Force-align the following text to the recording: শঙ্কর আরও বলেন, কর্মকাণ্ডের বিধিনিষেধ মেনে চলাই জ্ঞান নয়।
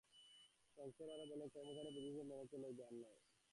শঙ্কর 0.77 1.07
আরও 1.15 1.25
বলেন, 1.31 1.47
কর্মকাণ্ডের 1.55 1.95
বিধিনিষেধ 1.95 2.25
মেনে 2.29 2.45
চলাই 2.51 2.73
জ্ঞান 2.77 2.93
নয়। 3.01 3.19